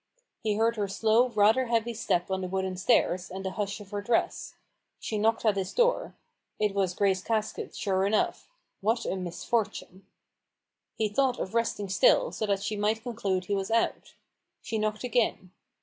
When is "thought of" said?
11.09-11.53